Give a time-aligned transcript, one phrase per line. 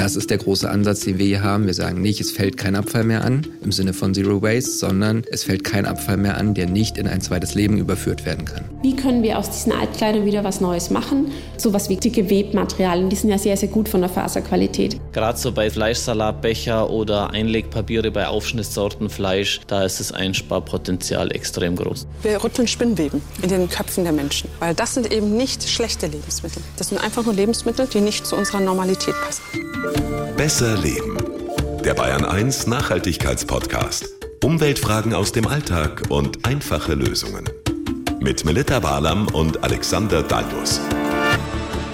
[0.00, 1.66] Das ist der große Ansatz, den wir hier haben.
[1.66, 5.24] Wir sagen nicht, es fällt kein Abfall mehr an im Sinne von Zero Waste, sondern
[5.30, 8.64] es fällt kein Abfall mehr an, der nicht in ein zweites Leben überführt werden kann.
[8.82, 11.30] Wie können wir aus diesen Altkleidern wieder was Neues machen?
[11.58, 14.98] Sowas wie dicke Webmaterialien, die sind ja sehr, sehr gut von der Faserqualität.
[15.12, 22.06] Gerade so bei Fleischsalatbecher oder Einlegpapiere bei Aufschnittsorten Fleisch, da ist das Einsparpotenzial extrem groß.
[22.22, 26.62] Wir rütteln Spinnweben in den Köpfen der Menschen, weil das sind eben nicht schlechte Lebensmittel.
[26.76, 29.42] Das sind einfach nur Lebensmittel, die nicht zu unserer Normalität passen.
[30.36, 31.18] Besser Leben.
[31.84, 34.04] Der Bayern 1 Nachhaltigkeitspodcast.
[34.44, 37.44] Umweltfragen aus dem Alltag und einfache Lösungen.
[38.20, 40.80] Mit Melita Barlam und Alexander Dalmus.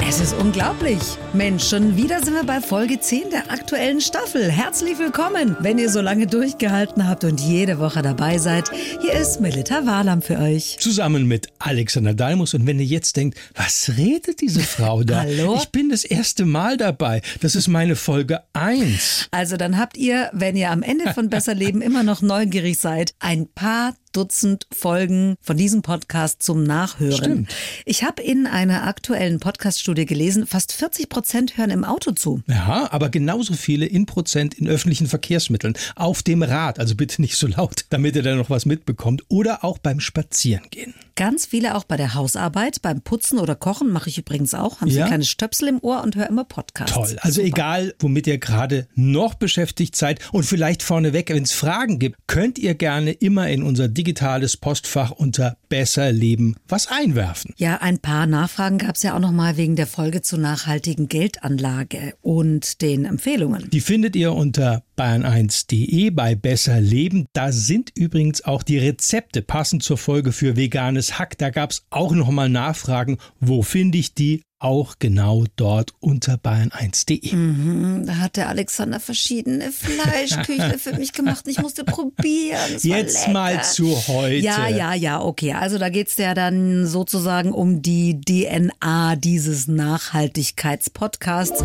[0.09, 1.01] Es ist unglaublich.
[1.33, 4.49] Mensch, schon wieder sind wir bei Folge 10 der aktuellen Staffel.
[4.53, 8.71] Herzlich willkommen, wenn ihr so lange durchgehalten habt und jede Woche dabei seid.
[9.01, 10.77] Hier ist Melita Walam für euch.
[10.79, 12.55] Zusammen mit Alexander Dalmus.
[12.55, 15.23] Und wenn ihr jetzt denkt, was redet diese Frau da?
[15.23, 15.57] Hallo?
[15.61, 17.21] Ich bin das erste Mal dabei.
[17.41, 19.27] Das ist meine Folge 1.
[19.33, 23.13] Also dann habt ihr, wenn ihr am Ende von Besser Leben immer noch neugierig seid,
[23.19, 27.13] ein paar Dutzend Folgen von diesem Podcast zum Nachhören.
[27.19, 27.55] Stimmt.
[27.85, 32.41] Ich habe in einer aktuellen Podcast-Studie gelesen, fast 40 Prozent hören im Auto zu.
[32.47, 35.75] Ja, aber genauso viele in Prozent in öffentlichen Verkehrsmitteln.
[35.97, 39.23] Auf dem Rad, also bitte nicht so laut, damit ihr da noch was mitbekommt.
[39.29, 40.95] Oder auch beim Spazierengehen.
[41.15, 44.81] Ganz viele auch bei der Hausarbeit, beim Putzen oder Kochen mache ich übrigens auch.
[44.81, 45.07] Haben so Ja?
[45.07, 46.93] kleine Stöpsel im Ohr und höre immer Podcasts.
[46.95, 47.17] Toll.
[47.21, 47.47] Also Super.
[47.49, 52.59] egal, womit ihr gerade noch beschäftigt seid und vielleicht vorneweg, wenn es Fragen gibt, könnt
[52.59, 57.53] ihr gerne immer in unser digitales Postfach unter Besser Leben was einwerfen.
[57.57, 61.09] Ja, ein paar Nachfragen gab es ja auch noch mal wegen der Folge zur nachhaltigen
[61.09, 63.69] Geldanlage und den Empfehlungen.
[63.71, 67.27] Die findet ihr unter bayern1.de bei Besser Leben.
[67.33, 71.37] Da sind übrigens auch die Rezepte passend zur Folge für veganes Hack.
[71.39, 73.19] Da gab es auch nochmal Nachfragen.
[73.41, 74.43] Wo finde ich die?
[74.59, 78.07] Auch genau dort unter bayern1.de.
[78.07, 81.45] Da hat der Alexander verschiedene Fleischküchle für mich gemacht.
[81.45, 82.59] und Ich musste probieren.
[82.75, 84.37] Es war Jetzt mal zu heute.
[84.37, 85.53] Ja, ja, ja, okay.
[85.53, 91.63] Also da geht's ja dann sozusagen um die DNA dieses Nachhaltigkeitspodcasts.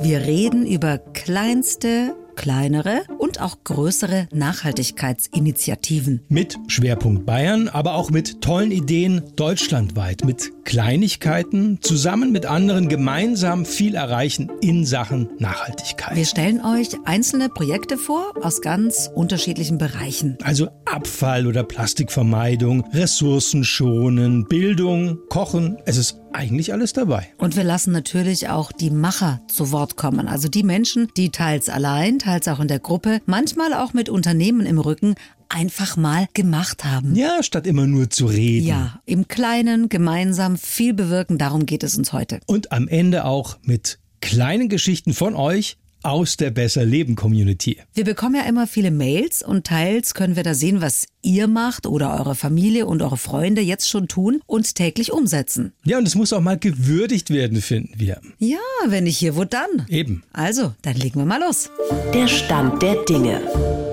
[0.00, 6.22] Wir reden über kleinste, kleinere und auch größere Nachhaltigkeitsinitiativen.
[6.28, 13.64] Mit Schwerpunkt Bayern, aber auch mit tollen Ideen deutschlandweit, mit Kleinigkeiten, zusammen mit anderen gemeinsam
[13.64, 16.16] viel erreichen in Sachen Nachhaltigkeit.
[16.16, 20.38] Wir stellen euch einzelne Projekte vor aus ganz unterschiedlichen Bereichen.
[20.42, 27.28] Also Abfall- oder Plastikvermeidung, Ressourcen schonen, Bildung, Kochen, es ist eigentlich alles dabei.
[27.38, 30.28] Und wir lassen natürlich auch die Macher zu Wort kommen.
[30.28, 34.66] Also die Menschen, die teils allein, teils auch in der Gruppe, manchmal auch mit Unternehmen
[34.66, 35.14] im Rücken,
[35.48, 37.14] einfach mal gemacht haben.
[37.14, 38.66] Ja, statt immer nur zu reden.
[38.66, 42.40] Ja, im Kleinen, gemeinsam viel bewirken, darum geht es uns heute.
[42.46, 47.78] Und am Ende auch mit kleinen Geschichten von euch aus der Besser Leben Community.
[47.94, 51.86] Wir bekommen ja immer viele Mails und teils können wir da sehen, was ihr macht
[51.86, 55.72] oder eure Familie und eure Freunde jetzt schon tun und täglich umsetzen.
[55.84, 58.20] Ja, und es muss auch mal gewürdigt werden, finden wir.
[58.38, 59.86] Ja, wenn nicht hier, wo dann?
[59.88, 60.22] Eben.
[60.32, 61.70] Also, dann legen wir mal los.
[62.14, 63.89] Der Stand der Dinge.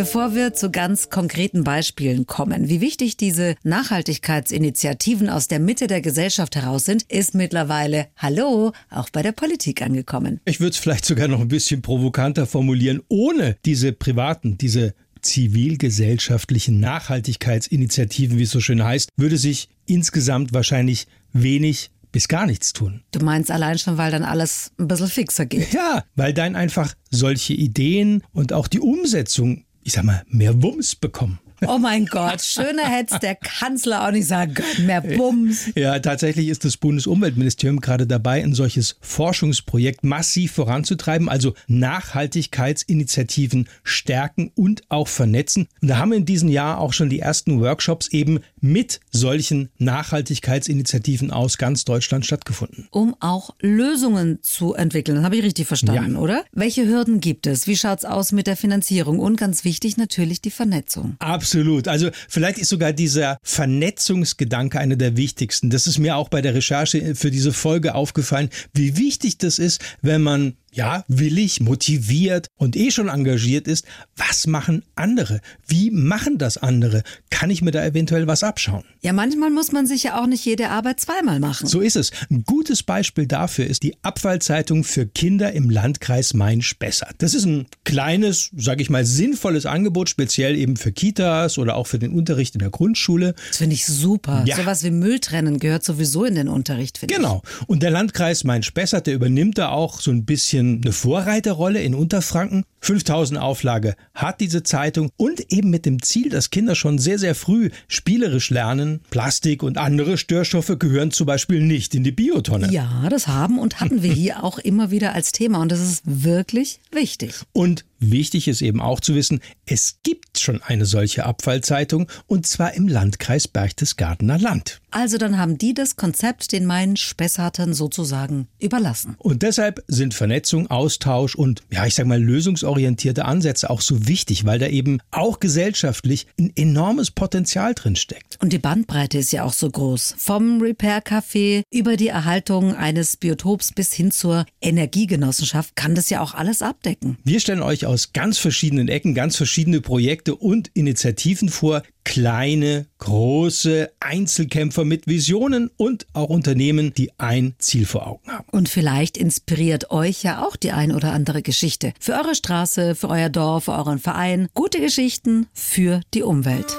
[0.00, 6.00] Bevor wir zu ganz konkreten Beispielen kommen, wie wichtig diese Nachhaltigkeitsinitiativen aus der Mitte der
[6.00, 10.40] Gesellschaft heraus sind, ist mittlerweile, hallo, auch bei der Politik angekommen.
[10.46, 16.80] Ich würde es vielleicht sogar noch ein bisschen provokanter formulieren, ohne diese privaten, diese zivilgesellschaftlichen
[16.80, 23.02] Nachhaltigkeitsinitiativen, wie es so schön heißt, würde sich insgesamt wahrscheinlich wenig bis gar nichts tun.
[23.12, 25.74] Du meinst allein schon, weil dann alles ein bisschen fixer geht.
[25.74, 30.94] Ja, weil dann einfach solche Ideen und auch die Umsetzung, ich sag mal, mehr Wumms
[30.94, 31.38] bekommen.
[31.66, 34.86] Oh mein Gott, schöner hätte der Kanzler auch nicht sagen können.
[34.86, 35.70] Mehr Bums.
[35.74, 44.50] Ja, tatsächlich ist das Bundesumweltministerium gerade dabei, ein solches Forschungsprojekt massiv voranzutreiben, also Nachhaltigkeitsinitiativen stärken
[44.54, 45.68] und auch vernetzen.
[45.82, 51.30] Und da haben in diesem Jahr auch schon die ersten Workshops eben mit solchen Nachhaltigkeitsinitiativen
[51.30, 52.88] aus ganz Deutschland stattgefunden.
[52.90, 55.16] Um auch Lösungen zu entwickeln.
[55.16, 56.18] Das habe ich richtig verstanden, Ja.
[56.20, 56.44] oder?
[56.52, 57.66] Welche Hürden gibt es?
[57.66, 59.18] Wie schaut's aus mit der Finanzierung?
[59.18, 61.16] Und ganz wichtig natürlich die Vernetzung.
[61.18, 61.49] Absolut.
[61.88, 65.70] Also vielleicht ist sogar dieser Vernetzungsgedanke einer der wichtigsten.
[65.70, 69.80] Das ist mir auch bei der Recherche für diese Folge aufgefallen, wie wichtig das ist,
[70.02, 73.84] wenn man ja, willig, motiviert und eh schon engagiert ist,
[74.16, 75.40] was machen andere?
[75.66, 77.02] Wie machen das andere?
[77.30, 78.84] Kann ich mir da eventuell was abschauen?
[79.00, 81.66] Ja, manchmal muss man sich ja auch nicht jede Arbeit zweimal machen.
[81.66, 82.10] So ist es.
[82.30, 87.14] Ein gutes Beispiel dafür ist die Abfallzeitung für Kinder im Landkreis Main-Spessart.
[87.18, 91.86] Das ist ein kleines, sage ich mal, sinnvolles Angebot, speziell eben für Kitas oder auch
[91.86, 93.34] für den Unterricht in der Grundschule.
[93.48, 94.44] Das finde ich super.
[94.46, 94.56] Ja.
[94.56, 97.42] Sowas wie Müll trennen gehört sowieso in den Unterricht, finde Genau.
[97.66, 102.64] Und der Landkreis Main-Spessart, der übernimmt da auch so ein bisschen eine Vorreiterrolle in Unterfranken.
[102.80, 107.34] 5000 Auflage hat diese Zeitung und eben mit dem Ziel, dass Kinder schon sehr, sehr
[107.34, 109.00] früh spielerisch lernen.
[109.10, 112.72] Plastik und andere Störstoffe gehören zum Beispiel nicht in die Biotonne.
[112.72, 116.02] Ja, das haben und hatten wir hier auch immer wieder als Thema und das ist
[116.04, 117.34] wirklich wichtig.
[117.52, 122.74] Und wichtig ist eben auch zu wissen, es gibt schon eine solche Abfallzeitung und zwar
[122.74, 124.80] im Landkreis Berchtesgadener Land.
[124.90, 129.14] Also dann haben die das Konzept den meinen Spessartern sozusagen überlassen.
[129.18, 134.44] Und deshalb sind Vernetzung, Austausch und, ja, ich sag mal, lösungsorientierte Ansätze auch so wichtig,
[134.46, 138.38] weil da eben auch gesellschaftlich ein enormes Potenzial drin steckt.
[138.40, 140.16] Und die Bandbreite ist ja auch so groß.
[140.18, 146.34] Vom Repair-Café über die Erhaltung eines Biotops bis hin zur Energiegenossenschaft kann das ja auch
[146.34, 147.18] alles abdecken.
[147.24, 151.82] Wir stellen euch aus ganz verschiedenen Ecken ganz verschiedene Projekte und Initiativen vor.
[152.04, 158.46] Kleine, große Einzelkämpfer mit Visionen und auch Unternehmen, die ein Ziel vor Augen haben.
[158.52, 161.92] Und vielleicht inspiriert euch ja auch die ein oder andere Geschichte.
[161.98, 164.46] Für eure Straße, für euer Dorf, für euren Verein.
[164.54, 166.76] Gute Geschichten für die Umwelt.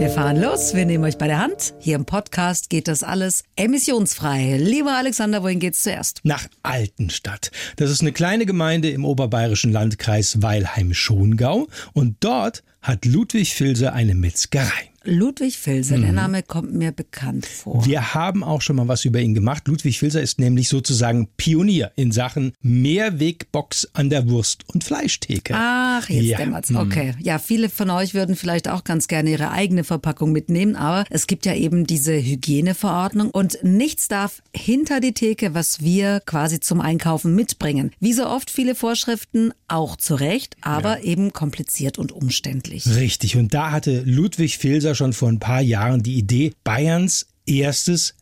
[0.00, 1.74] Wir fahren los, wir nehmen euch bei der Hand.
[1.78, 4.56] Hier im Podcast geht das alles emissionsfrei.
[4.56, 6.20] Lieber Alexander, wohin geht's zuerst?
[6.22, 7.50] Nach Altenstadt.
[7.76, 14.14] Das ist eine kleine Gemeinde im oberbayerischen Landkreis Weilheim-Schongau und dort hat Ludwig Filser eine
[14.14, 14.89] Metzgerei.
[15.04, 17.84] Ludwig Filser, der Name kommt mir bekannt vor.
[17.86, 19.66] Wir haben auch schon mal was über ihn gemacht.
[19.66, 25.54] Ludwig Filser ist nämlich sozusagen Pionier in Sachen Mehrwegbox an der Wurst- und Fleischtheke.
[25.56, 26.38] Ach, jetzt Ja.
[26.38, 26.74] dämmert's.
[26.74, 27.14] Okay.
[27.20, 31.26] Ja, viele von euch würden vielleicht auch ganz gerne ihre eigene Verpackung mitnehmen, aber es
[31.26, 36.80] gibt ja eben diese Hygieneverordnung und nichts darf hinter die Theke, was wir quasi zum
[36.80, 37.90] Einkaufen mitbringen.
[38.00, 42.86] Wie so oft viele Vorschriften, auch zu Recht, aber eben kompliziert und umständlich.
[42.86, 43.36] Richtig.
[43.36, 48.14] Und da hatte Ludwig Filser schon vor ein paar Jahren die Idee, Bayerns erstes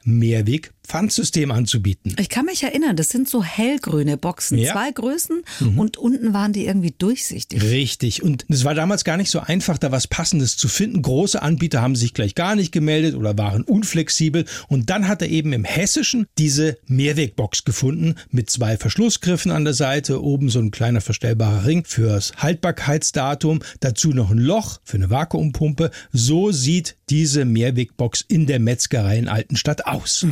[0.88, 2.16] Mehrweg-Pfandsystem anzubieten.
[2.18, 4.72] Ich kann mich erinnern, das sind so hellgrüne Boxen, Ja.
[4.72, 5.42] zwei Größen
[5.76, 7.62] und unten waren die irgendwie durchsichtig.
[7.62, 8.22] Richtig.
[8.22, 11.02] Und es war damals gar nicht so einfach, da was Passendes zu finden.
[11.02, 14.44] Große Anbieter haben sich gleich gar nicht gemeldet oder waren unflexibel.
[14.68, 19.74] Und dann hat er eben im Hessischen diese Mehrwegbox gefunden mit zwei Verschlussgriffen an der
[19.74, 25.10] Seite, oben so ein kleiner verstellbarer Ring fürs Haltbarkeitsdatum, dazu noch ein Loch für eine
[25.10, 25.90] Vakuumpumpe.
[26.12, 30.26] So sieht diese Mehrwegbox in der Metzgerei in Altenstadt aus.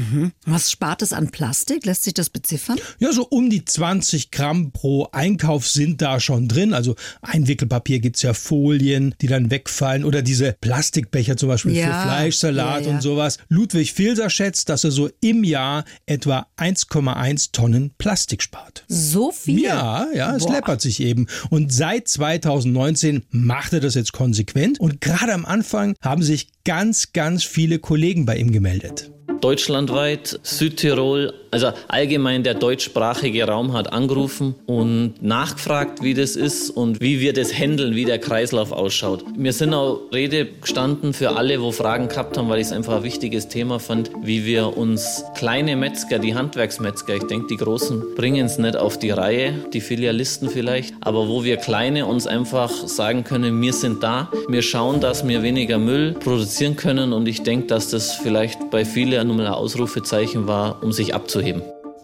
[0.46, 1.84] Was spart es an Plastik?
[1.84, 2.78] Lässt sich das beziffern?
[3.00, 6.72] Ja, so um die 20 Gramm pro Einkauf sind da schon drin.
[6.72, 12.08] Also Einwickelpapier gibt's ja Folien, die dann wegfallen oder diese Plastikbecher zum Beispiel Ja, für
[12.08, 12.94] Fleischsalat ja, ja.
[12.94, 13.38] und sowas.
[13.48, 18.84] Ludwig Filser schätzt, dass er so im Jahr etwa 1,1 Tonnen Plastik spart.
[18.86, 19.60] So viel?
[19.60, 20.52] Ja, ja, es Boah.
[20.52, 21.26] läppert sich eben.
[21.50, 24.78] Und seit 2019 macht er das jetzt konsequent.
[24.78, 29.10] Und gerade am Anfang haben sich ganz, ganz viele Kollegen bei ihm gemeldet.
[29.40, 37.00] Deutschlandweit, Südtirol, also allgemein der deutschsprachige Raum hat angerufen und nachgefragt, wie das ist und
[37.00, 39.24] wie wir das handeln, wie der Kreislauf ausschaut.
[39.34, 42.96] Wir sind auch Rede gestanden für alle, wo Fragen gehabt haben, weil ich es einfach
[42.96, 48.14] ein wichtiges Thema fand, wie wir uns kleine Metzger, die Handwerksmetzger, ich denke, die Großen
[48.16, 52.70] bringen es nicht auf die Reihe, die Filialisten vielleicht, aber wo wir Kleine uns einfach
[52.70, 57.44] sagen können, wir sind da, wir schauen, dass wir weniger Müll produzieren können und ich
[57.44, 61.45] denke, dass das vielleicht bei vielen nur mal ein Ausrufezeichen war, um sich abzuheben.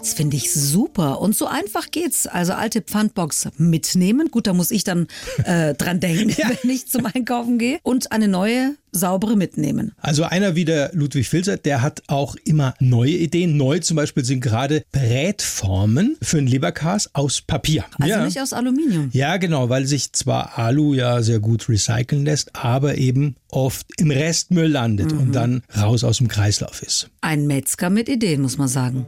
[0.03, 1.21] Das finde ich super.
[1.21, 2.27] Und so einfach geht's.
[2.27, 4.33] Also alte Pfandbox mitnehmen.
[4.33, 5.07] Gut, da muss ich dann
[5.45, 7.79] äh, dran denken, wenn ich zum Einkaufen gehe.
[7.85, 9.93] Und eine neue, saubere mitnehmen.
[9.99, 13.57] Also einer wie der Ludwig Filzer, der hat auch immer neue Ideen.
[13.57, 17.85] Neu zum Beispiel sind gerade Brätformen für ein Leberkas aus Papier.
[18.01, 18.25] Also ja.
[18.25, 19.09] nicht aus Aluminium.
[19.13, 24.11] Ja, genau, weil sich zwar Alu ja sehr gut recyceln lässt, aber eben oft im
[24.11, 27.09] Restmüll landet und dann raus aus dem Kreislauf ist.
[27.21, 29.07] Ein Metzger mit Ideen, muss man sagen.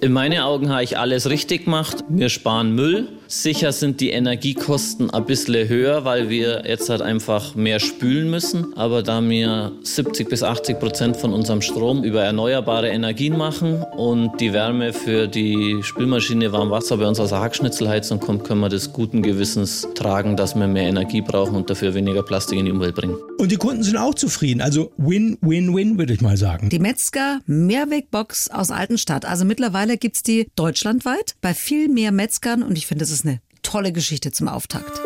[0.00, 2.04] In meinen Augen habe ich alles richtig gemacht.
[2.08, 7.54] Wir sparen Müll, Sicher sind die Energiekosten ein bisschen höher, weil wir jetzt halt einfach
[7.54, 8.76] mehr spülen müssen.
[8.76, 14.40] Aber da wir 70 bis 80 Prozent von unserem Strom über erneuerbare Energien machen und
[14.40, 18.68] die Wärme für die Spülmaschine warm Wasser bei uns aus der Hackschnitzelheizung kommt, können wir
[18.68, 22.72] das guten Gewissens tragen, dass wir mehr Energie brauchen und dafür weniger Plastik in die
[22.72, 23.16] Umwelt bringen.
[23.38, 24.60] Und die Kunden sind auch zufrieden.
[24.60, 26.68] Also Win-Win-Win, würde ich mal sagen.
[26.68, 29.24] Die Metzger Mehrwegbox aus Altenstadt.
[29.24, 33.40] Also mittlerweile gibt's die deutschlandweit bei viel mehr Metzgern und ich finde, das ist eine
[33.62, 35.00] tolle Geschichte zum Auftakt.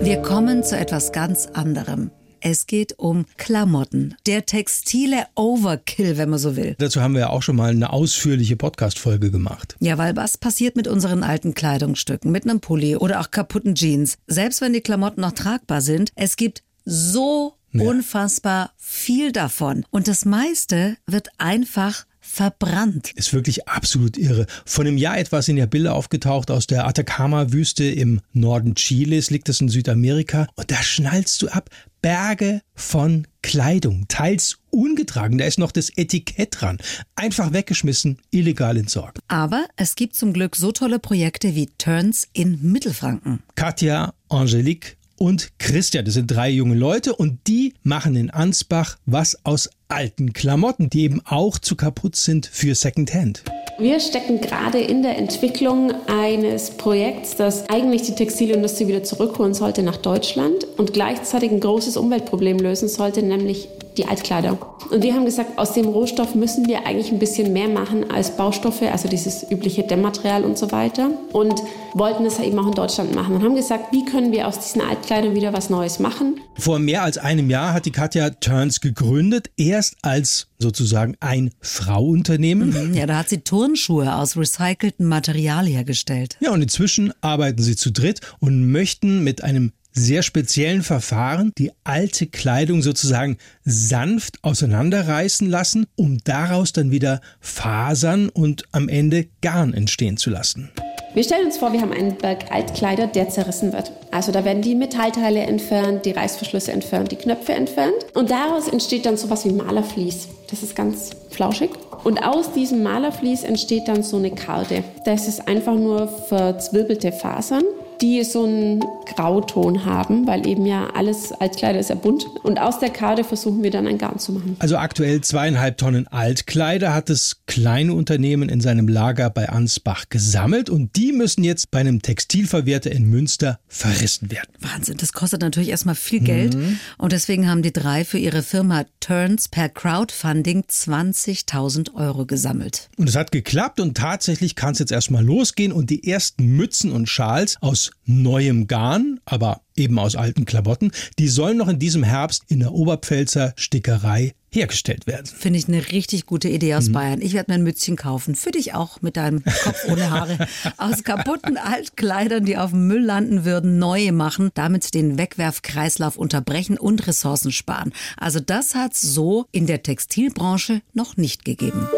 [0.00, 2.10] Wir kommen zu etwas ganz anderem.
[2.40, 4.16] Es geht um Klamotten.
[4.26, 6.74] Der textile Overkill, wenn man so will.
[6.78, 9.76] Dazu haben wir ja auch schon mal eine ausführliche Podcast-Folge gemacht.
[9.78, 14.18] Ja, weil was passiert mit unseren alten Kleidungsstücken, mit einem Pulli oder auch kaputten Jeans?
[14.26, 17.84] Selbst wenn die Klamotten noch tragbar sind, es gibt so Ja.
[17.84, 19.86] unfassbar viel davon.
[19.90, 23.12] Und das meiste wird einfach verbrannt.
[23.16, 24.46] Ist wirklich absolut irre.
[24.64, 29.50] Vor einem Jahr etwas in der Bilder aufgetaucht aus der Atacama-Wüste im Norden Chiles, liegt
[29.50, 30.46] es in Südamerika.
[30.54, 31.68] Und da schnallst du ab
[32.00, 35.38] Berge von Kleidung, teils ungetragen.
[35.38, 36.78] Da ist noch das Etikett dran.
[37.16, 39.18] Einfach weggeschmissen, illegal entsorgt.
[39.28, 43.42] Aber es gibt zum Glück so tolle Projekte wie Turns in Mittelfranken.
[43.56, 46.04] Katja, Angelique und Christian.
[46.04, 51.02] Das sind drei junge Leute und die machen in Ansbach was aus alten Klamotten, die
[51.02, 53.44] eben auch zu kaputt sind für Secondhand.
[53.78, 59.82] Wir stecken gerade in der Entwicklung eines Projekts, das eigentlich die Textilindustrie wieder zurückholen sollte
[59.82, 64.58] nach Deutschland und gleichzeitig ein großes Umweltproblem lösen sollte, nämlich die Altkleider.
[64.90, 68.36] Und wir haben gesagt, aus dem Rohstoff müssen wir eigentlich ein bisschen mehr machen als
[68.36, 71.10] Baustoffe, also dieses übliche Dämmmaterial und so weiter.
[71.32, 71.62] Und
[71.94, 74.80] wollten es eben auch in Deutschland machen und haben gesagt, wie können wir aus diesen
[74.80, 76.40] Altkleidern wieder was Neues machen?
[76.58, 82.94] Vor mehr als einem Jahr hat die Katja Turns gegründet, erst als sozusagen ein Frauunternehmen.
[82.94, 86.36] Ja, da hat sie Turnschuhe aus recyceltem Material hergestellt.
[86.40, 91.70] Ja, und inzwischen arbeiten sie zu dritt und möchten mit einem sehr speziellen Verfahren die
[91.84, 99.74] alte Kleidung sozusagen sanft auseinanderreißen lassen, um daraus dann wieder Fasern und am Ende Garn
[99.74, 100.70] entstehen zu lassen.
[101.14, 103.92] Wir stellen uns vor, wir haben einen Berg Altkleider, der zerrissen wird.
[104.10, 107.92] Also da werden die Metallteile entfernt, die Reißverschlüsse entfernt, die Knöpfe entfernt.
[108.14, 110.28] Und daraus entsteht dann sowas wie Malerflies.
[110.50, 111.70] Das ist ganz flauschig.
[112.04, 114.84] Und aus diesem Malerflies entsteht dann so eine Karte.
[115.04, 117.64] Das ist einfach nur verzwirbelte Fasern,
[118.00, 118.82] die so einen
[119.14, 122.26] Grauton haben, weil eben ja alles Altkleider ist ja bunt.
[122.42, 124.56] Und aus der Karte versuchen wir dann ein Garn zu machen.
[124.58, 130.70] Also aktuell zweieinhalb Tonnen Altkleider hat das kleine Unternehmen in seinem Lager bei Ansbach gesammelt
[130.70, 134.50] und die müssen jetzt bei einem Textilverwerter in Münster verrissen werden.
[134.60, 136.56] Wahnsinn, das kostet natürlich erstmal viel Geld.
[136.98, 142.88] Und deswegen haben die drei für ihre Firma Turns per Crowdfunding 20.000 Euro gesammelt.
[142.96, 146.92] Und es hat geklappt und tatsächlich kann es jetzt erstmal losgehen und die ersten Mützen
[146.92, 152.02] und Schals aus neuem Garn, aber eben aus alten Klamotten, die sollen noch in diesem
[152.02, 155.26] Herbst in der Oberpfälzer Stickerei hergestellt werden.
[155.26, 157.22] Finde ich eine richtig gute Idee aus Bayern.
[157.22, 158.34] Ich werde mir ein Mützchen kaufen.
[158.34, 160.46] Für dich auch mit deinem Kopf ohne Haare.
[160.76, 166.76] Aus kaputten Altkleidern, die auf dem Müll landen würden, neue machen, damit den Wegwerfkreislauf unterbrechen
[166.76, 167.92] und Ressourcen sparen.
[168.18, 171.88] Also das hat es so in der Textilbranche noch nicht gegeben.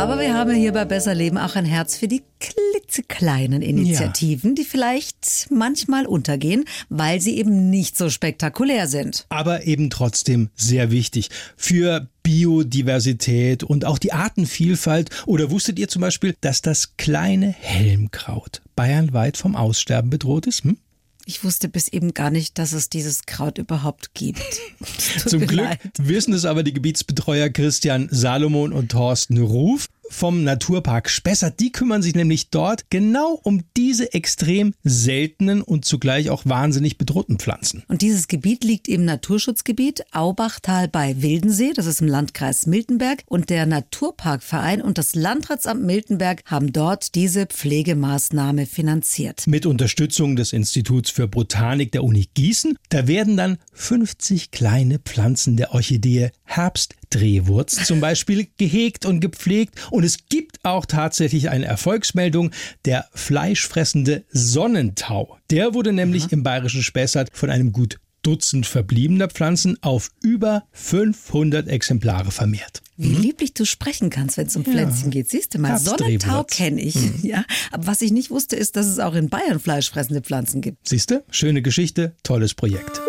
[0.00, 4.54] Aber wir haben ja hier bei Besser Leben auch ein Herz für die klitzekleinen Initiativen,
[4.54, 9.26] die vielleicht manchmal untergehen, weil sie eben nicht so spektakulär sind.
[9.28, 15.10] aber eben trotzdem sehr wichtig für Biodiversität und auch die Artenvielfalt.
[15.26, 20.64] Oder wusstet ihr zum Beispiel, dass das kleine Helmkraut bayernweit vom Aussterben bedroht ist?
[20.64, 20.78] Hm?
[21.26, 24.42] Ich wusste bis eben gar nicht, dass es dieses Kraut überhaupt gibt.
[25.26, 25.80] Zum Glück leid.
[25.98, 31.60] wissen es aber die Gebietsbetreuer Christian Salomon und Thorsten Ruf vom Naturpark Spessart.
[31.60, 37.38] Die kümmern sich nämlich dort genau um diese extrem seltenen und zugleich auch wahnsinnig bedrohten
[37.38, 37.84] Pflanzen.
[37.88, 43.22] Und dieses Gebiet liegt im Naturschutzgebiet Aubachtal bei Wildensee, das ist im Landkreis Miltenberg.
[43.26, 49.46] Und der Naturparkverein und das Landratsamt Miltenberg haben dort diese Pflegemaßnahme finanziert.
[49.46, 52.76] mit Unterstützung des Instituts für Botanik der Uni Gießen.
[52.88, 59.74] Da werden dann 50 kleine Pflanzen der Orchidee Herbstdrehwurz zum Beispiel gehegt und gepflegt.
[59.90, 62.50] Und es gibt auch tatsächlich eine Erfolgsmeldung,
[62.84, 65.38] der fleischfressende Sonnentau.
[65.50, 71.68] Der wurde nämlich im bayerischen Spessart von einem gut Dutzend verbliebener Pflanzen auf über 500
[71.68, 72.82] Exemplare vermehrt.
[72.98, 75.30] Wie lieblich du sprechen kannst, wenn es um Pflänzchen geht.
[75.30, 75.78] Siehst du mal.
[75.78, 76.96] Sonnentau kenne ich.
[77.22, 80.86] Ja, aber was ich nicht wusste, ist, dass es auch in Bayern fleischfressende Pflanzen gibt.
[80.86, 81.24] Siehst du?
[81.30, 83.00] Schöne Geschichte, tolles Projekt.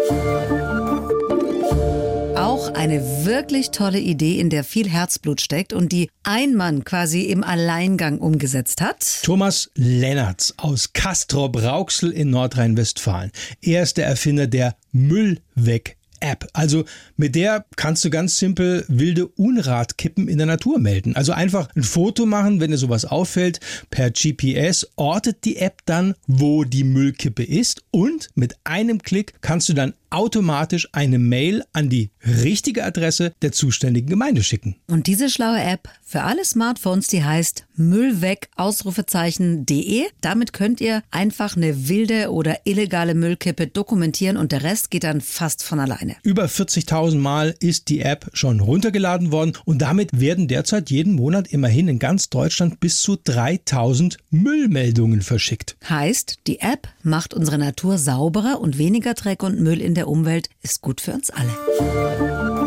[2.82, 7.44] Eine wirklich tolle Idee, in der viel Herzblut steckt und die ein Mann quasi im
[7.44, 9.06] Alleingang umgesetzt hat.
[9.22, 13.32] Thomas Lennertz aus Castrop-Rauxel in Nordrhein-Westfalen.
[13.62, 16.48] Er ist der Erfinder der Müllweg App.
[16.54, 16.86] Also
[17.18, 21.16] mit der kannst du ganz simpel wilde Unratkippen in der Natur melden.
[21.16, 23.60] Also einfach ein Foto machen, wenn dir sowas auffällt.
[23.90, 29.70] Per GPS ortet die App dann, wo die Müllkippe ist und mit einem Klick kannst
[29.70, 34.76] du dann automatisch eine Mail an die richtige Adresse der zuständigen Gemeinde schicken.
[34.88, 40.04] Und diese schlaue App für alle Smartphones, die heißt Müllweg Ausrufezeichen.de.
[40.22, 45.22] Damit könnt ihr einfach eine wilde oder illegale Müllkippe dokumentieren und der Rest geht dann
[45.22, 46.16] fast von alleine.
[46.24, 51.48] Über 40.000 Mal ist die App schon runtergeladen worden und damit werden derzeit jeden Monat
[51.48, 55.76] immerhin in ganz Deutschland bis zu 3000 Müllmeldungen verschickt.
[55.90, 60.50] Heißt, die App macht unsere Natur sauberer und weniger Dreck und Müll in der Umwelt
[60.62, 62.61] ist gut für uns alle.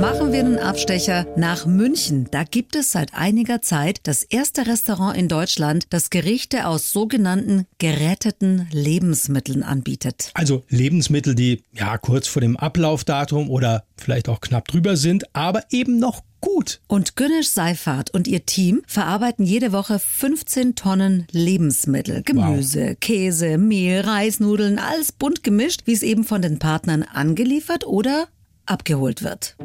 [0.00, 2.26] Machen wir einen Abstecher nach München.
[2.30, 7.66] Da gibt es seit einiger Zeit das erste Restaurant in Deutschland, das Gerichte aus sogenannten
[7.76, 10.30] geretteten Lebensmitteln anbietet.
[10.32, 15.64] Also Lebensmittel, die ja kurz vor dem Ablaufdatum oder vielleicht auch knapp drüber sind, aber
[15.70, 16.80] eben noch gut.
[16.86, 22.22] Und Günnisch Seifert und ihr Team verarbeiten jede Woche 15 Tonnen Lebensmittel.
[22.22, 23.00] Gemüse, wow.
[23.00, 28.28] Käse, Mehl, Reisnudeln, alles bunt gemischt, wie es eben von den Partnern angeliefert oder
[28.66, 29.56] abgeholt wird.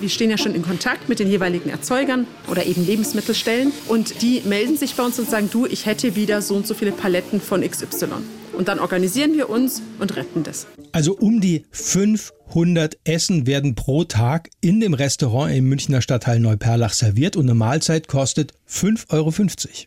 [0.00, 4.42] Wir stehen ja schon in Kontakt mit den jeweiligen Erzeugern oder eben Lebensmittelstellen und die
[4.44, 7.40] melden sich bei uns und sagen, du, ich hätte wieder so und so viele Paletten
[7.40, 8.06] von XY.
[8.58, 10.66] Und dann organisieren wir uns und retten das.
[10.90, 16.92] Also um die 500 Essen werden pro Tag in dem Restaurant im Münchner Stadtteil Neuperlach
[16.92, 19.32] serviert und eine Mahlzeit kostet 5,50 Euro.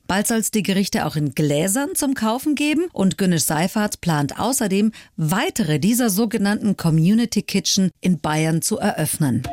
[0.08, 4.40] Bald soll es die Gerichte auch in Gläsern zum Kaufen geben und Günnisch Seifert plant
[4.40, 9.44] außerdem weitere dieser sogenannten Community Kitchen in Bayern zu eröffnen.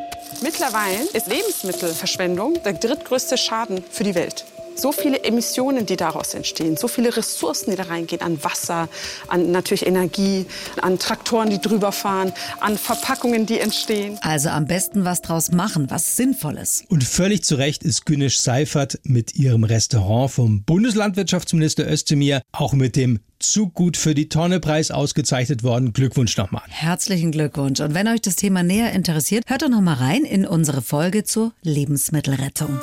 [0.45, 4.45] Mittlerweile ist Lebensmittelverschwendung der drittgrößte Schaden für die Welt
[4.79, 8.89] so viele Emissionen, die daraus entstehen, so viele Ressourcen, die da reingehen, an Wasser,
[9.29, 10.47] an natürlich Energie,
[10.81, 14.19] an Traktoren, die drüber fahren, an Verpackungen, die entstehen.
[14.23, 16.85] Also am besten was draus machen, was Sinnvolles.
[16.89, 22.97] Und völlig zu Recht ist Günnisch Seifert mit ihrem Restaurant vom Bundeslandwirtschaftsminister Özdemir auch mit
[22.97, 25.93] dem zu gut für die Tonne Preis ausgezeichnet worden.
[25.93, 26.63] Glückwunsch nochmal.
[26.69, 27.81] Herzlichen Glückwunsch.
[27.81, 31.25] Und wenn euch das Thema näher interessiert, hört doch noch mal rein in unsere Folge
[31.25, 32.81] zur Lebensmittelrettung.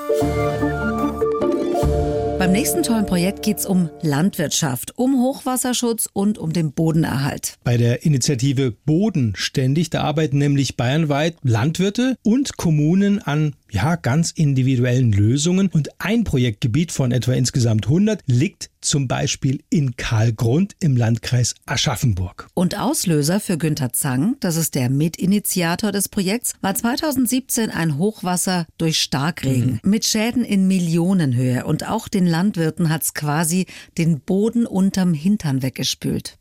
[2.46, 7.58] Beim nächsten tollen Projekt geht es um Landwirtschaft, um Hochwasserschutz und um den Bodenerhalt.
[7.64, 15.12] Bei der Initiative Bodenständig, da arbeiten nämlich bayernweit Landwirte und Kommunen an ja, ganz individuellen
[15.12, 15.68] Lösungen.
[15.68, 22.48] Und ein Projektgebiet von etwa insgesamt 100 liegt zum Beispiel in Karlgrund im Landkreis Aschaffenburg.
[22.54, 28.66] Und Auslöser für Günther Zang, das ist der Mitinitiator des Projekts, war 2017 ein Hochwasser
[28.78, 29.90] durch Starkregen mhm.
[29.90, 31.66] mit Schäden in Millionenhöhe.
[31.66, 33.66] Und auch den Landwirten hat es quasi
[33.98, 36.38] den Boden unterm Hintern weggespült.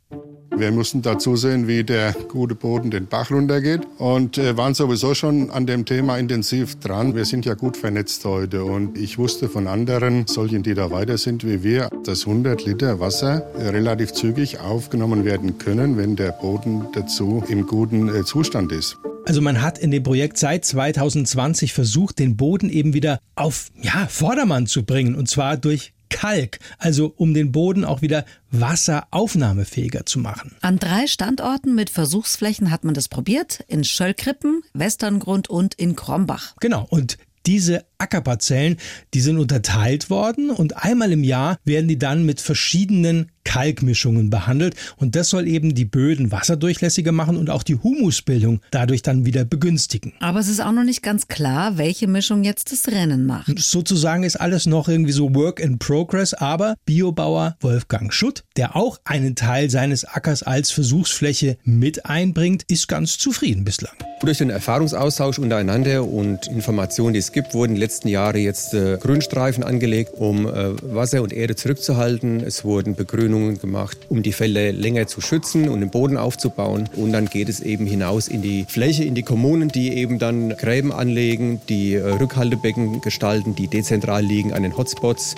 [0.56, 5.12] Wir mussten da zusehen, wie der gute Boden den Bach runtergeht und äh, waren sowieso
[5.12, 7.16] schon an dem Thema intensiv dran.
[7.16, 11.18] Wir sind ja gut vernetzt heute und ich wusste von anderen, solchen, die da weiter
[11.18, 16.86] sind wie wir, dass 100 Liter Wasser relativ zügig aufgenommen werden können, wenn der Boden
[16.94, 18.96] dazu im guten äh, Zustand ist.
[19.26, 24.06] Also man hat in dem Projekt seit 2020 versucht, den Boden eben wieder auf ja,
[24.08, 30.20] Vordermann zu bringen und zwar durch Kalk, also um den Boden auch wieder wasseraufnahmefähiger zu
[30.20, 30.54] machen.
[30.60, 36.54] An drei Standorten mit Versuchsflächen hat man das probiert, in Schöllkrippen, Westerngrund und in Krombach.
[36.60, 38.76] Genau, und diese Ackerparzellen,
[39.14, 44.74] die sind unterteilt worden und einmal im Jahr werden die dann mit verschiedenen Kalkmischungen behandelt
[44.96, 49.44] und das soll eben die Böden wasserdurchlässiger machen und auch die Humusbildung dadurch dann wieder
[49.44, 50.14] begünstigen.
[50.20, 53.58] Aber es ist auch noch nicht ganz klar, welche Mischung jetzt das Rennen macht.
[53.58, 58.98] Sozusagen ist alles noch irgendwie so Work in Progress, aber Biobauer Wolfgang Schutt, der auch
[59.04, 63.94] einen Teil seines Ackers als Versuchsfläche mit einbringt, ist ganz zufrieden bislang.
[64.20, 69.62] Durch den Erfahrungsaustausch untereinander und Informationen, die es gibt, wurden letzten Jahre jetzt äh, Grünstreifen
[69.62, 72.42] angelegt, um äh, Wasser und Erde zurückzuhalten.
[72.42, 76.88] Es wurden Begrünungen gemacht, um die Felder länger zu schützen und den Boden aufzubauen.
[76.96, 80.56] Und dann geht es eben hinaus in die Fläche, in die Kommunen, die eben dann
[80.56, 85.36] Gräben anlegen, die äh, Rückhaltebecken gestalten, die dezentral liegen an den Hotspots.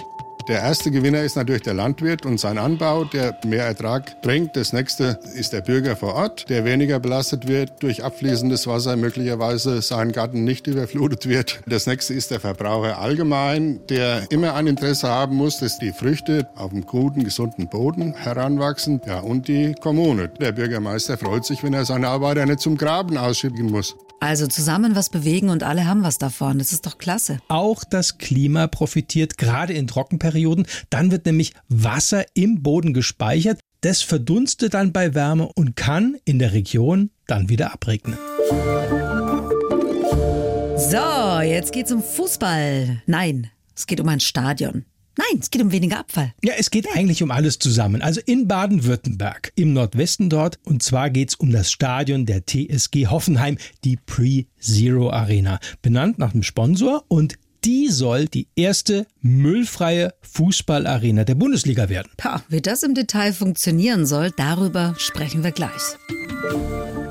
[0.49, 4.55] Der erste Gewinner ist natürlich der Landwirt und sein Anbau, der mehr Ertrag bringt.
[4.55, 9.83] Das nächste ist der Bürger vor Ort, der weniger belastet wird durch abfließendes Wasser, möglicherweise
[9.83, 11.61] sein Garten nicht überflutet wird.
[11.67, 16.47] Das nächste ist der Verbraucher allgemein, der immer ein Interesse haben muss, dass die Früchte
[16.55, 19.01] auf einem guten, gesunden Boden heranwachsen.
[19.05, 20.29] Ja, und die Kommune.
[20.29, 23.97] Der Bürgermeister freut sich, wenn er seine Arbeiter nicht zum Graben ausschicken muss.
[24.21, 26.59] Also zusammen was bewegen und alle haben was davon.
[26.59, 27.39] Das ist doch klasse.
[27.49, 30.67] Auch das Klima profitiert, gerade in Trockenperioden.
[30.91, 33.61] Dann wird nämlich Wasser im Boden gespeichert.
[33.83, 38.19] Das verdunstet dann bei Wärme und kann in der Region dann wieder abregnen.
[40.77, 43.03] So, jetzt geht's um Fußball.
[43.07, 44.85] Nein, es geht um ein Stadion.
[45.17, 46.35] Nein, es geht um weniger Abfall.
[46.43, 48.03] Ja, es geht eigentlich um alles zusammen.
[48.03, 50.59] Also in Baden-Württemberg, im Nordwesten dort.
[50.65, 55.59] Und zwar geht's um das Stadion der TSG Hoffenheim, die Pre-Zero Arena.
[55.81, 62.13] Benannt nach dem Sponsor und die soll die erste müllfreie Fußballarena der Bundesliga werden.
[62.17, 65.97] Pa, wie das im Detail funktionieren soll, darüber sprechen wir gleich.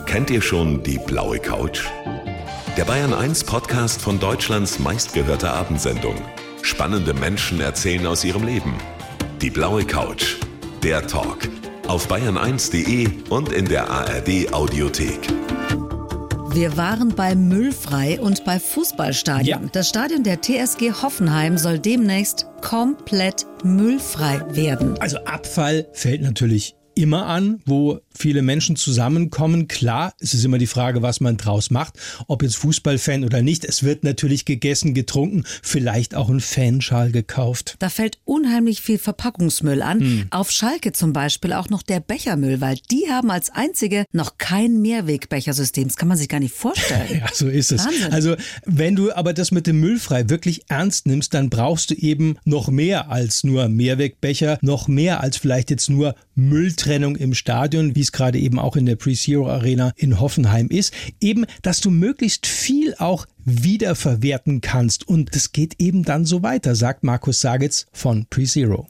[0.05, 1.81] Kennt ihr schon die blaue Couch?
[2.77, 6.15] Der Bayern 1 Podcast von Deutschlands meistgehörter Abendsendung.
[6.65, 8.73] Spannende Menschen erzählen aus ihrem Leben.
[9.39, 10.37] Die blaue Couch.
[10.81, 11.47] Der Talk.
[11.87, 15.19] Auf bayern1.de und in der ARD Audiothek.
[16.49, 19.63] Wir waren bei Müllfrei und bei Fußballstadion.
[19.63, 19.69] Ja.
[19.73, 24.99] Das Stadion der TSG Hoffenheim soll demnächst komplett müllfrei werden.
[24.99, 29.67] Also Abfall fällt natürlich immer an, wo viele Menschen zusammenkommen.
[29.67, 31.95] Klar, es ist immer die Frage, was man draus macht,
[32.27, 33.65] ob jetzt Fußballfan oder nicht.
[33.65, 37.75] Es wird natürlich gegessen, getrunken, vielleicht auch ein Fanschal gekauft.
[37.79, 39.99] Da fällt unheimlich viel Verpackungsmüll an.
[39.99, 40.27] Hm.
[40.31, 44.81] Auf Schalke zum Beispiel auch noch der Bechermüll, weil die haben als einzige noch kein
[44.81, 45.87] Mehrwegbechersystem.
[45.87, 46.95] Das kann man sich gar nicht vorstellen.
[47.15, 47.85] Ja, so ist es.
[47.85, 48.11] Wahnsinn.
[48.11, 52.37] Also, wenn du aber das mit dem Müllfrei wirklich ernst nimmst, dann brauchst du eben
[52.43, 58.01] noch mehr als nur Mehrwegbecher, noch mehr als vielleicht jetzt nur Mülltrennung im Stadion, wie
[58.01, 60.93] es gerade eben auch in der Pre-Zero Arena in Hoffenheim ist.
[61.19, 65.07] Eben, dass du möglichst viel auch wiederverwerten kannst.
[65.07, 68.87] Und das geht eben dann so weiter, sagt Markus Sagitz von Pre-Zero.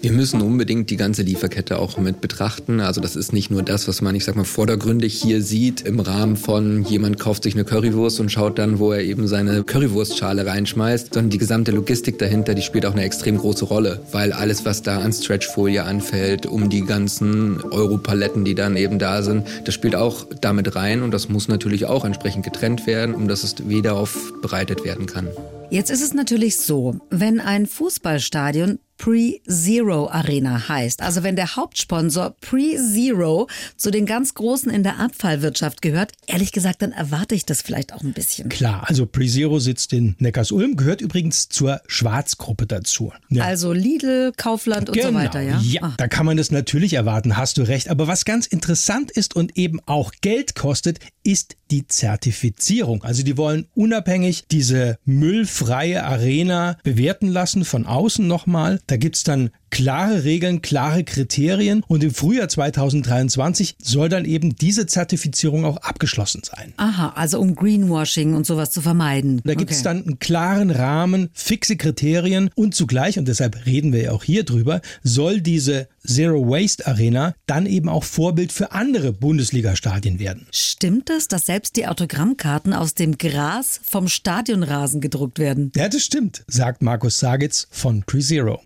[0.00, 2.80] Wir müssen unbedingt die ganze Lieferkette auch mit betrachten.
[2.80, 5.98] Also das ist nicht nur das, was man, ich sag mal, vordergründig hier sieht im
[5.98, 10.46] Rahmen von jemand kauft sich eine Currywurst und schaut dann, wo er eben seine Currywurstschale
[10.46, 14.64] reinschmeißt, sondern die gesamte Logistik dahinter, die spielt auch eine extrem große Rolle, weil alles,
[14.64, 19.74] was da an Stretchfolie anfällt, um die ganzen Europaletten, die dann eben da sind, das
[19.74, 23.68] spielt auch damit rein und das muss natürlich auch entsprechend getrennt werden, um dass es
[23.68, 25.28] wieder aufbereitet werden kann.
[25.70, 32.34] Jetzt ist es natürlich so, wenn ein Fußballstadion Pre-Zero Arena heißt, also wenn der Hauptsponsor
[32.40, 37.62] Pre-Zero zu den ganz Großen in der Abfallwirtschaft gehört, ehrlich gesagt, dann erwarte ich das
[37.62, 38.48] vielleicht auch ein bisschen.
[38.48, 43.12] Klar, also PreZero sitzt in Neckarsulm, gehört übrigens zur Schwarzgruppe dazu.
[43.28, 43.44] Ja.
[43.44, 45.60] Also Lidl, Kaufland und so weiter, ja?
[45.60, 45.94] Ja, Ah.
[45.98, 47.88] da kann man das natürlich erwarten, hast du recht.
[47.88, 53.02] Aber was ganz interessant ist und eben auch Geld kostet, ist die Zertifizierung.
[53.02, 58.80] Also die wollen unabhängig diese müllfreie Arena bewerten lassen, von außen nochmal.
[58.86, 64.86] Da gibt's dann klare Regeln, klare Kriterien und im Frühjahr 2023 soll dann eben diese
[64.86, 66.72] Zertifizierung auch abgeschlossen sein.
[66.76, 69.40] Aha, also um Greenwashing und sowas zu vermeiden.
[69.44, 69.84] Da gibt es Okay.
[69.84, 74.44] dann einen klaren Rahmen, fixe Kriterien und zugleich, und deshalb reden wir ja auch hier
[74.44, 80.46] drüber, soll diese Zero Waste Arena dann eben auch Vorbild für andere Bundesliga-Stadien werden.
[80.52, 85.72] Stimmt es, dass selbst die Autogrammkarten aus dem Gras vom Stadionrasen gedruckt werden?
[85.74, 88.60] Ja, das stimmt, sagt Markus Sagitz von PreZero.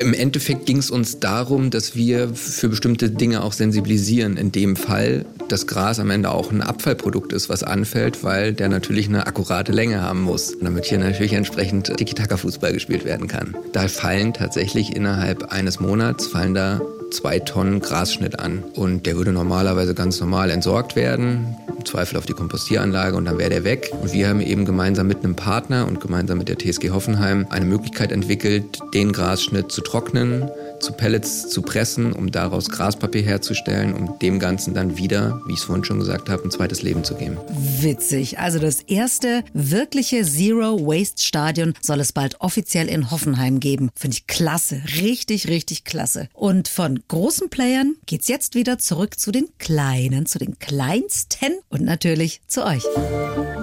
[0.00, 4.36] Im Endeffekt ging es uns darum, dass wir für bestimmte Dinge auch sensibilisieren.
[4.36, 8.68] In dem Fall, dass Gras am Ende auch ein Abfallprodukt ist, was anfällt, weil der
[8.68, 13.56] natürlich eine akkurate Länge haben muss, damit hier natürlich entsprechend Tiki-Taka-Fußball gespielt werden kann.
[13.72, 18.64] Da fallen tatsächlich innerhalb eines Monats fallen da zwei Tonnen Grasschnitt an.
[18.74, 23.38] Und der würde normalerweise ganz normal entsorgt werden, im Zweifel auf die Kompostieranlage und dann
[23.38, 23.90] wäre der weg.
[24.00, 27.64] Und wir haben eben gemeinsam mit einem Partner und gemeinsam mit der TSG Hoffenheim eine
[27.64, 34.18] Möglichkeit entwickelt, den Grasschnitt zu trocknen, zu Pellets zu pressen, um daraus Graspapier herzustellen, um
[34.18, 37.14] dem Ganzen dann wieder, wie ich es vorhin schon gesagt habe, ein zweites Leben zu
[37.14, 37.36] geben.
[37.80, 38.38] Witzig.
[38.38, 43.90] Also das erste wirkliche Zero Waste Stadion soll es bald offiziell in Hoffenheim geben.
[43.94, 44.82] Finde ich klasse.
[45.00, 46.28] Richtig, richtig klasse.
[46.32, 51.82] Und von großen Playern geht's jetzt wieder zurück zu den kleinen, zu den kleinsten und
[51.82, 52.84] natürlich zu euch.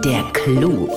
[0.03, 0.89] Der Clou.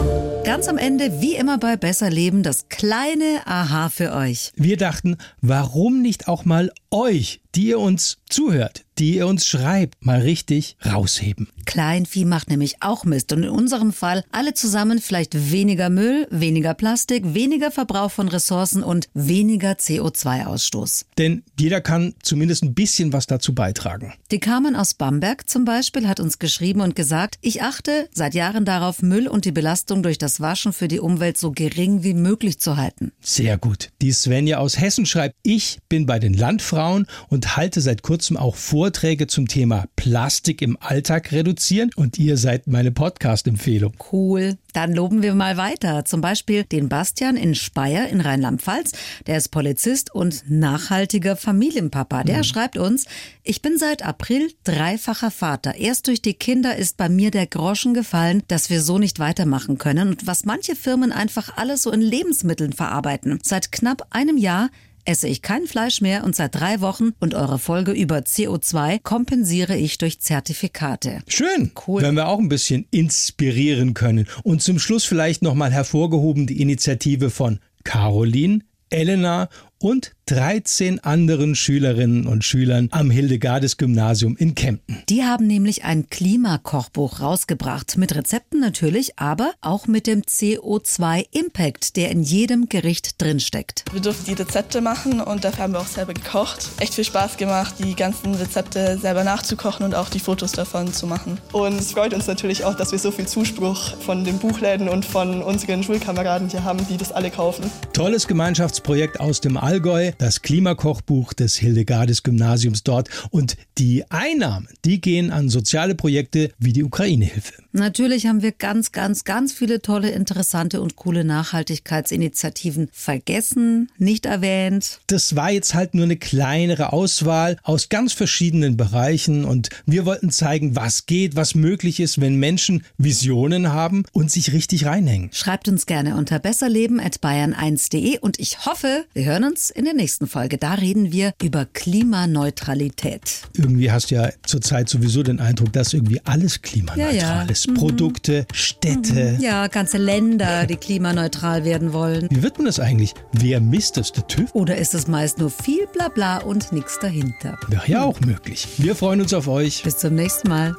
[0.44, 4.52] Ganz am Ende, wie immer bei Besser Leben, das kleine Aha für euch.
[4.56, 10.04] Wir dachten, warum nicht auch mal euch, die ihr uns zuhört, die ihr uns schreibt,
[10.04, 11.48] mal richtig rausheben.
[11.66, 16.74] Kleinvieh macht nämlich auch Mist und in unserem Fall alle zusammen vielleicht weniger Müll, weniger
[16.74, 21.06] Plastik, weniger Verbrauch von Ressourcen und weniger CO2-Ausstoß.
[21.16, 24.14] Denn jeder kann zumindest ein bisschen was dazu beitragen.
[24.30, 28.64] Die Carmen aus Bamberg zum Beispiel hat uns geschrieben und gesagt, ich achte seit Jahren
[28.64, 32.58] darauf, Müll und die Belastung durch das Waschen für die Umwelt so gering wie möglich
[32.58, 33.12] zu halten.
[33.20, 33.90] Sehr gut.
[34.02, 37.06] Die Svenja aus Hessen schreibt, ich bin bei den Landfrauen Frauen
[37.38, 42.66] und halte seit kurzem auch Vorträge zum Thema Plastik im Alltag reduzieren und ihr seid
[42.66, 43.92] meine Podcast-Empfehlung.
[44.10, 44.56] Cool.
[44.72, 46.04] Dann loben wir mal weiter.
[46.04, 48.90] Zum Beispiel den Bastian in Speyer in Rheinland-Pfalz.
[49.28, 52.24] Der ist Polizist und nachhaltiger Familienpapa.
[52.24, 52.44] Der mhm.
[52.44, 53.06] schreibt uns,
[53.44, 55.76] ich bin seit April dreifacher Vater.
[55.76, 59.78] Erst durch die Kinder ist bei mir der Groschen gefallen, dass wir so nicht weitermachen
[59.78, 63.38] können und was manche Firmen einfach alles so in Lebensmitteln verarbeiten.
[63.44, 64.70] Seit knapp einem Jahr
[65.04, 69.76] esse ich kein Fleisch mehr und seit drei Wochen und eure Folge über CO2 kompensiere
[69.76, 71.20] ich durch Zertifikate.
[71.28, 72.02] Schön, cool.
[72.02, 74.26] Wenn wir auch ein bisschen inspirieren können.
[74.42, 82.26] Und zum Schluss vielleicht nochmal hervorgehoben die Initiative von Caroline, Elena und 13 anderen Schülerinnen
[82.26, 85.02] und Schülern am Hildegardes Gymnasium in Kempten.
[85.08, 87.96] Die haben nämlich ein Klimakochbuch rausgebracht.
[87.96, 93.86] Mit Rezepten natürlich, aber auch mit dem CO2-Impact, der in jedem Gericht drinsteckt.
[93.90, 96.68] Wir durften die Rezepte machen und dafür haben wir auch selber gekocht.
[96.78, 101.06] Echt viel Spaß gemacht, die ganzen Rezepte selber nachzukochen und auch die Fotos davon zu
[101.06, 101.38] machen.
[101.52, 105.06] Und es freut uns natürlich auch, dass wir so viel Zuspruch von den Buchläden und
[105.06, 107.70] von unseren Schulkameraden hier haben, die das alle kaufen.
[107.94, 113.08] Tolles Gemeinschaftsprojekt aus dem Allgäu das Klimakochbuch des Hildegardes Gymnasiums dort.
[113.30, 117.54] Und die Einnahmen, die gehen an soziale Projekte wie die Ukraine-Hilfe.
[117.78, 125.00] Natürlich haben wir ganz, ganz, ganz viele tolle, interessante und coole Nachhaltigkeitsinitiativen vergessen, nicht erwähnt.
[125.06, 130.30] Das war jetzt halt nur eine kleinere Auswahl aus ganz verschiedenen Bereichen und wir wollten
[130.30, 135.30] zeigen, was geht, was möglich ist, wenn Menschen Visionen haben und sich richtig reinhängen.
[135.32, 140.58] Schreibt uns gerne unter besserleben@bayern1.de und ich hoffe, wir hören uns in der nächsten Folge.
[140.58, 143.42] Da reden wir über Klimaneutralität.
[143.54, 147.42] Irgendwie hast du ja zurzeit sowieso den Eindruck, dass irgendwie alles klimaneutral ja, ja.
[147.42, 147.67] ist.
[147.68, 147.74] Mhm.
[147.74, 149.36] Produkte, Städte.
[149.36, 149.42] Mhm.
[149.42, 152.28] Ja, ganze Länder, die klimaneutral werden wollen.
[152.30, 153.14] Wie wird man das eigentlich?
[153.32, 154.12] Wer misst das?
[154.12, 154.54] Der TÜV?
[154.54, 157.58] Oder ist es meist nur viel Blabla und nichts dahinter?
[157.68, 158.66] Wäre ja auch möglich.
[158.78, 159.82] Wir freuen uns auf euch.
[159.82, 160.74] Bis zum nächsten Mal.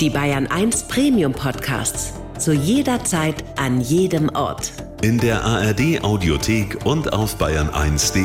[0.00, 2.14] Die Bayern 1 Premium Podcasts.
[2.38, 4.72] Zu jeder Zeit, an jedem Ort.
[5.02, 8.24] In der ARD Audiothek und auf bayern1.de.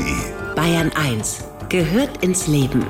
[0.55, 2.83] Bayern 1 gehört ins Leben.